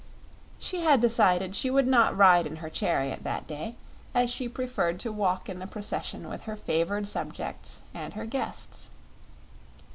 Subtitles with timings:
[0.57, 3.75] She had decided she would not ride in her chariot that day,
[4.15, 8.89] as she preferred to walk in the procession with her favored subjects and her guests.